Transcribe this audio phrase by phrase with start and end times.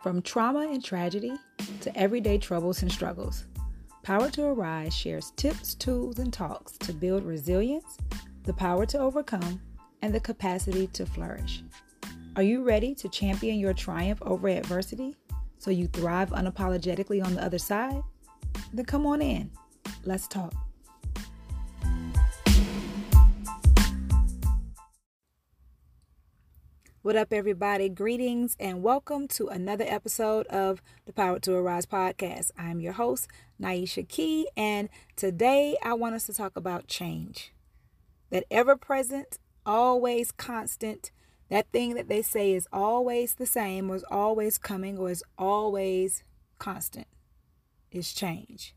[0.00, 1.32] From trauma and tragedy
[1.80, 3.44] to everyday troubles and struggles,
[4.04, 7.98] Power to Arise shares tips, tools, and talks to build resilience,
[8.44, 9.60] the power to overcome,
[10.02, 11.64] and the capacity to flourish.
[12.36, 15.16] Are you ready to champion your triumph over adversity
[15.58, 18.00] so you thrive unapologetically on the other side?
[18.72, 19.50] Then come on in.
[20.04, 20.54] Let's talk.
[27.08, 27.88] What up, everybody?
[27.88, 32.50] Greetings and welcome to another episode of the Power to Arise podcast.
[32.58, 37.54] I'm your host, Naisha Key, and today I want us to talk about change.
[38.28, 41.10] That ever present, always constant,
[41.48, 46.24] that thing that they say is always the same, is always coming, or is always
[46.58, 47.06] constant,
[47.90, 48.74] is change.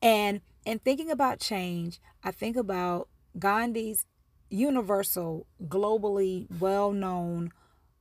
[0.00, 4.06] And in thinking about change, I think about Gandhi's
[4.52, 7.52] universal, globally well known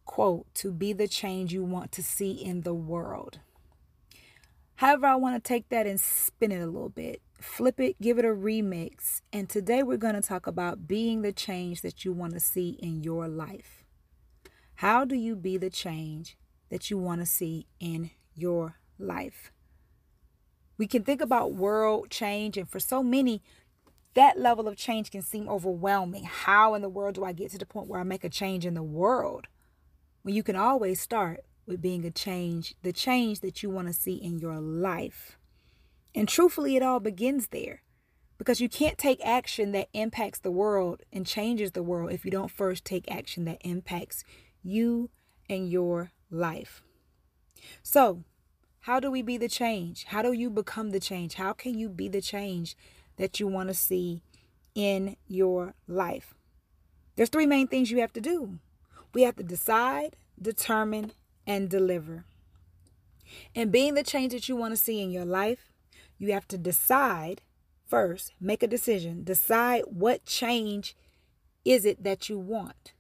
[0.06, 3.40] quote to be the change you want to see in the world.
[4.76, 8.18] However, I want to take that and spin it a little bit, flip it, give
[8.18, 9.22] it a remix.
[9.32, 12.72] And today we're going to talk about being the change that you want to see
[12.80, 13.84] in your life.
[14.76, 16.36] How do you be the change
[16.70, 19.52] that you want to see in your life?
[20.80, 23.44] We can think about world change, and for so many,
[24.14, 26.26] that level of change can seem overwhelming.
[26.26, 28.66] How in the world do I get to the point where I make a change
[28.66, 29.48] in the world?
[30.24, 33.94] When you can always start with being a change, the change that you want to
[33.94, 35.38] see in your life.
[36.14, 37.82] And truthfully, it all begins there
[38.38, 42.32] because you can't take action that impacts the world and changes the world if you
[42.32, 44.24] don't first take action that impacts
[44.62, 45.10] you
[45.50, 46.82] and your life.
[47.82, 48.24] So,
[48.82, 50.06] how do we be the change?
[50.06, 51.36] How do you become the change?
[51.36, 52.76] How can you be the change
[53.22, 54.24] that you want to see
[54.74, 56.34] in your life.
[57.16, 58.58] There's three main things you have to do.
[59.14, 61.12] We have to decide, determine,
[61.46, 62.26] and deliver.
[63.56, 65.72] And being the change that you want to see in your life,
[66.18, 67.44] you have to decide
[67.86, 69.24] first, make a decision.
[69.24, 70.96] Decide what change
[71.64, 72.94] is it that you want.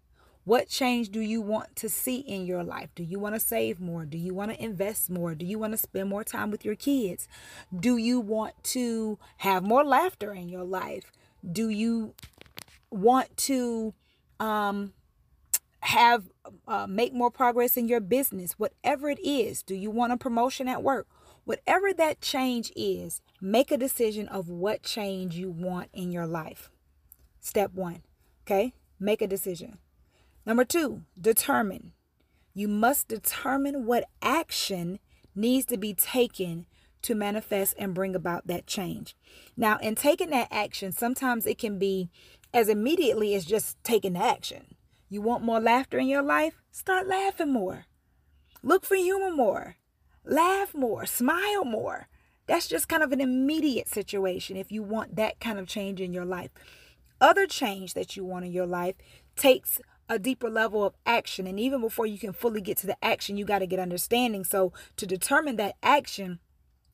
[0.51, 2.89] What change do you want to see in your life?
[2.93, 4.03] Do you want to save more?
[4.03, 5.33] Do you want to invest more?
[5.33, 7.29] Do you want to spend more time with your kids?
[7.73, 11.09] Do you want to have more laughter in your life?
[11.49, 12.15] Do you
[12.89, 13.93] want to
[14.41, 14.91] um,
[15.79, 16.29] have
[16.67, 18.59] uh, make more progress in your business?
[18.59, 21.07] Whatever it is, do you want a promotion at work?
[21.45, 26.69] Whatever that change is, make a decision of what change you want in your life.
[27.39, 28.01] Step one,
[28.45, 28.73] okay?
[28.99, 29.77] Make a decision.
[30.45, 31.93] Number two, determine.
[32.53, 34.99] You must determine what action
[35.35, 36.65] needs to be taken
[37.03, 39.15] to manifest and bring about that change.
[39.55, 42.09] Now, in taking that action, sometimes it can be
[42.53, 44.75] as immediately as just taking action.
[45.09, 46.61] You want more laughter in your life?
[46.71, 47.85] Start laughing more.
[48.63, 49.77] Look for humor more.
[50.25, 51.05] Laugh more.
[51.05, 52.07] Smile more.
[52.47, 56.13] That's just kind of an immediate situation if you want that kind of change in
[56.13, 56.51] your life.
[57.19, 58.95] Other change that you want in your life
[59.35, 59.79] takes
[60.11, 61.47] a deeper level of action.
[61.47, 64.43] And even before you can fully get to the action, you got to get understanding.
[64.43, 66.39] So, to determine that action,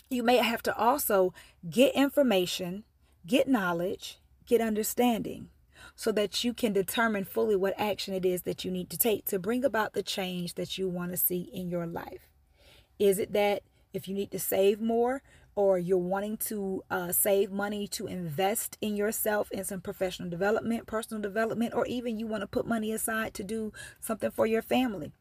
[0.09, 1.33] you may have to also
[1.67, 2.83] get information,
[3.25, 5.49] get knowledge, get understanding
[5.95, 9.25] so that you can determine fully what action it is that you need to take
[9.25, 12.29] to bring about the change that you want to see in your life.
[12.99, 13.63] Is it that
[13.93, 15.23] if you need to save more,
[15.57, 20.85] or you're wanting to uh, save money to invest in yourself in some professional development,
[20.85, 24.61] personal development, or even you want to put money aside to do something for your
[24.61, 25.11] family.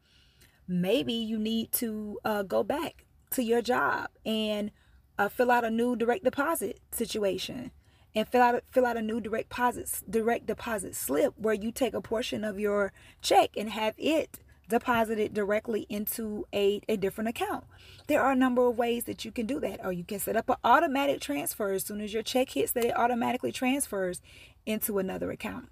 [0.67, 4.69] Maybe you need to uh, go back to your job and
[5.17, 7.71] uh, fill out a new direct deposit situation
[8.13, 11.95] and fill out fill out a new direct deposit direct deposit slip where you take
[11.95, 12.93] a portion of your
[13.23, 17.63] check and have it deposited directly into a, a different account.
[18.07, 19.83] There are a number of ways that you can do that.
[19.83, 22.85] Or you can set up an automatic transfer as soon as your check hits that
[22.85, 24.21] it automatically transfers
[24.65, 25.69] into another account.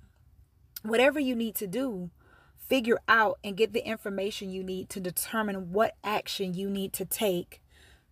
[0.84, 2.09] Whatever you need to do,
[2.57, 7.05] figure out and get the information you need to determine what action you need to
[7.05, 7.61] take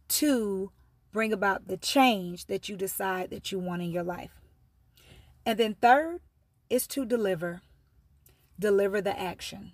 [0.07, 0.71] to
[1.11, 4.41] bring about the change that you decide that you want in your life.
[5.45, 6.19] And then third
[6.69, 7.61] is to deliver.
[8.59, 9.73] Deliver the action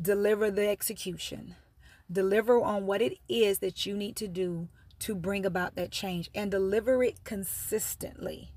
[0.00, 1.56] deliver the execution,
[2.10, 4.68] deliver on what it is that you need to do
[5.00, 8.52] to bring about that change, and deliver it consistently.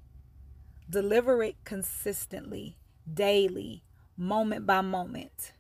[0.90, 2.78] Deliver it consistently,
[3.12, 3.84] daily,
[4.18, 5.54] moment by moment.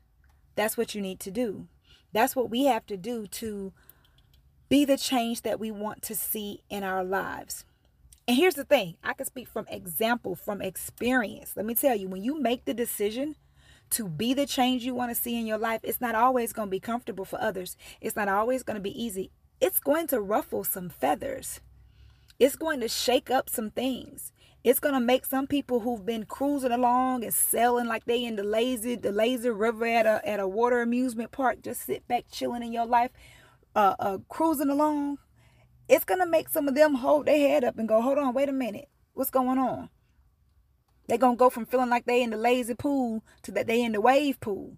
[0.55, 1.67] That's what you need to do.
[2.11, 3.71] That's what we have to do to
[4.67, 7.63] be the change that we want to see in our lives.
[8.27, 11.53] And here's the thing I can speak from example, from experience.
[11.55, 13.35] Let me tell you, when you make the decision
[13.93, 16.67] to be the change you want to see in your life, it's not always going
[16.67, 17.77] to be comfortable for others.
[18.01, 19.31] It's not always going to be easy.
[19.59, 21.61] It's going to ruffle some feathers.
[22.39, 24.33] It's going to shake up some things.
[24.63, 28.43] It's gonna make some people who've been cruising along and sailing like they in the
[28.43, 32.63] lazy the lazy river at a at a water amusement park, just sit back chilling
[32.63, 33.11] in your life,
[33.75, 35.17] uh, uh cruising along.
[35.89, 38.47] It's gonna make some of them hold their head up and go, hold on, wait
[38.47, 39.89] a minute, what's going on?
[41.07, 43.91] They're gonna go from feeling like they in the lazy pool to that they in
[43.91, 44.77] the wave pool.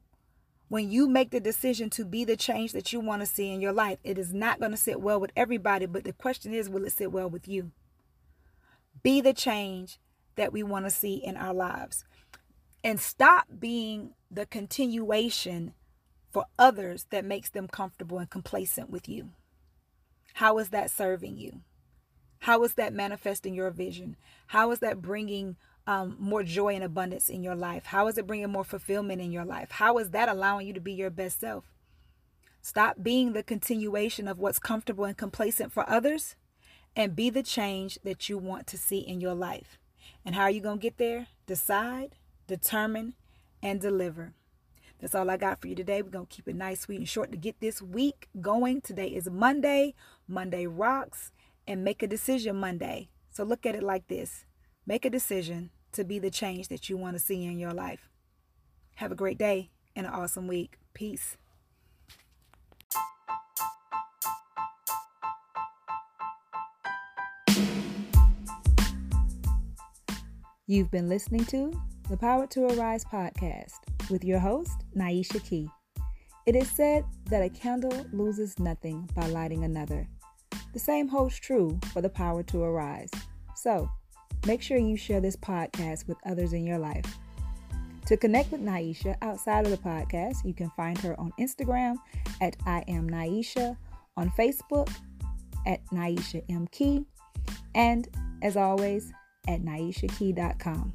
[0.68, 3.62] When you make the decision to be the change that you want to see in
[3.62, 6.70] your life, it is not going to sit well with everybody, but the question is,
[6.70, 7.72] will it sit well with you?
[9.04, 10.00] Be the change
[10.36, 12.04] that we want to see in our lives.
[12.84, 15.74] And stop being the continuation
[16.32, 19.30] for others that makes them comfortable and complacent with you.
[20.34, 21.62] How is that serving you?
[22.46, 24.18] How is that manifesting your vision?
[24.46, 25.56] How is that bringing
[25.88, 27.86] um, more joy and abundance in your life?
[27.86, 29.72] How is it bringing more fulfillment in your life?
[29.72, 31.64] How is that allowing you to be your best self?
[32.62, 36.36] Stop being the continuation of what's comfortable and complacent for others
[36.96, 39.80] and be the change that you want to see in your life.
[40.24, 41.26] And how are you going to get there?
[41.48, 42.16] Decide,
[42.46, 43.16] determine,
[43.64, 44.36] and deliver.
[45.02, 46.04] That's all I got for you today.
[46.04, 48.82] We're going to keep it nice, sweet, and short to get this week going.
[48.82, 49.96] Today is Monday.
[50.28, 51.32] Monday rocks
[51.68, 53.10] and make a decision Monday.
[53.32, 54.46] So look at it like this
[54.86, 58.10] make a decision to be the change that you want to see in your life.
[58.96, 60.78] Have a great day and an awesome week.
[60.94, 61.38] Peace.
[70.68, 71.72] You've been listening to
[72.10, 73.80] the Power to Arise podcast
[74.10, 75.70] with your host, Naisha Key.
[76.46, 80.08] It is said that a candle loses nothing by lighting another.
[80.76, 83.10] The same holds true for the power to arise.
[83.56, 83.90] So,
[84.46, 87.06] make sure you share this podcast with others in your life.
[88.08, 91.96] To connect with Naisha outside of the podcast, you can find her on Instagram
[92.42, 93.78] at I am Naisha,
[94.18, 94.94] on Facebook
[95.66, 96.68] at Naisha M.
[96.74, 97.06] Key,
[97.74, 98.10] and
[98.42, 99.14] as always,
[99.48, 100.92] at naishakey.com.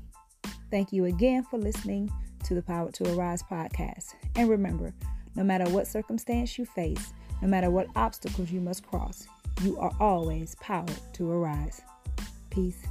[0.71, 2.13] Thank you again for listening
[2.45, 4.15] to the Power to Arise podcast.
[4.37, 4.93] And remember,
[5.37, 9.27] no matter what circumstance you face, no matter what obstacles you must cross,
[9.63, 11.83] you are always powered to arise.
[12.51, 12.90] Peace.